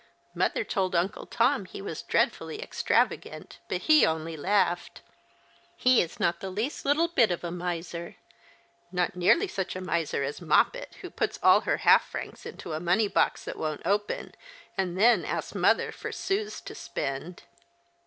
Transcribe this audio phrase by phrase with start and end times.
[0.33, 5.01] Mother told Uncle Tom he was dreadfully extravagant; but he only laughed.
[5.77, 8.15] He is not the least little bit of a miser;
[8.91, 12.79] not nearly such a miser as Moppet, who puts all her half francs into a
[12.79, 14.33] money box that won't open,
[14.75, 17.43] and then asks mother for sous to spend."